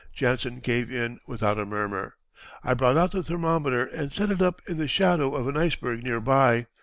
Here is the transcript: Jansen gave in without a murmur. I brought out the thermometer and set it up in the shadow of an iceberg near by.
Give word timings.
Jansen 0.15 0.61
gave 0.61 0.91
in 0.91 1.19
without 1.27 1.59
a 1.59 1.65
murmur. 1.67 2.15
I 2.63 2.73
brought 2.73 2.97
out 2.97 3.11
the 3.11 3.21
thermometer 3.21 3.85
and 3.85 4.11
set 4.11 4.31
it 4.31 4.41
up 4.41 4.59
in 4.67 4.79
the 4.79 4.87
shadow 4.87 5.35
of 5.35 5.47
an 5.47 5.55
iceberg 5.57 6.01
near 6.01 6.19
by. 6.19 6.65